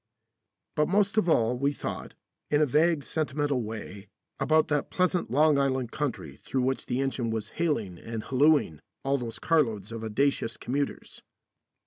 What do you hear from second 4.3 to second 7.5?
about that pleasant Long Island country through which the engine was